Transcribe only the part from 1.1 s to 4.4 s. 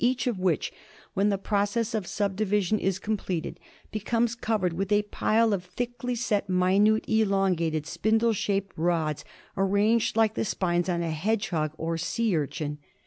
when the process of subdivision is com pleted, becomes